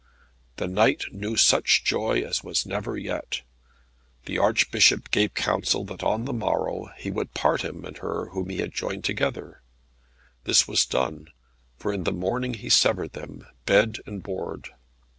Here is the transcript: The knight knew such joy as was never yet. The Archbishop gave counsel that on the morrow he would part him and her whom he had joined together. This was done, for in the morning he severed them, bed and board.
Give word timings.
The 0.55 0.65
knight 0.67 1.13
knew 1.13 1.35
such 1.37 1.83
joy 1.83 2.21
as 2.23 2.43
was 2.43 2.65
never 2.65 2.97
yet. 2.97 3.41
The 4.25 4.39
Archbishop 4.39 5.11
gave 5.11 5.35
counsel 5.35 5.85
that 5.85 6.01
on 6.01 6.25
the 6.25 6.33
morrow 6.33 6.89
he 6.97 7.11
would 7.11 7.35
part 7.35 7.61
him 7.61 7.85
and 7.85 7.95
her 7.99 8.29
whom 8.29 8.49
he 8.49 8.57
had 8.57 8.73
joined 8.73 9.03
together. 9.03 9.61
This 10.45 10.67
was 10.67 10.87
done, 10.87 11.27
for 11.77 11.93
in 11.93 12.03
the 12.03 12.11
morning 12.11 12.55
he 12.55 12.67
severed 12.67 13.13
them, 13.13 13.45
bed 13.67 13.97
and 14.07 14.23
board. 14.23 14.69